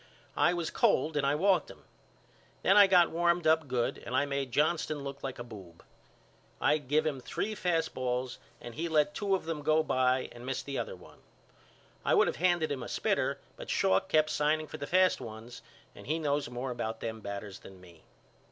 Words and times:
I 0.35 0.55
was 0.55 0.71
cold 0.71 1.15
and 1.15 1.27
I 1.27 1.35
walked 1.35 1.69
him. 1.69 1.83
Then 2.63 2.75
I 2.75 2.87
got 2.87 3.11
warmed 3.11 3.45
up 3.45 3.67
good 3.67 3.99
and 4.03 4.15
I 4.15 4.25
made 4.25 4.51
Johnston 4.51 5.03
look 5.03 5.21
like 5.21 5.37
a 5.37 5.43
boob. 5.43 5.83
I 6.59 6.79
give 6.79 7.05
him 7.05 7.19
three 7.21 7.53
fast 7.53 7.93
balls 7.93 8.39
and 8.59 8.73
he 8.73 8.89
let 8.89 9.13
two 9.13 9.35
of 9.35 9.45
them 9.45 9.61
go 9.61 9.83
by 9.83 10.27
and 10.31 10.43
missed 10.43 10.65
the 10.65 10.79
other 10.79 10.95
one. 10.95 11.19
I 12.03 12.15
would 12.15 12.27
of 12.27 12.37
handed 12.37 12.71
him 12.71 12.81
a 12.81 12.87
spitter 12.87 13.37
but 13.57 13.69
Schalk 13.69 14.09
kept 14.09 14.31
signing 14.31 14.65
for 14.65 14.79
fast 14.83 15.21
ones 15.21 15.61
and 15.93 16.07
he 16.07 16.17
knows 16.17 16.49
more 16.49 16.71
about 16.71 16.99
them 17.01 17.19
batters 17.21 17.59
than 17.59 17.79
me. 17.79 18.01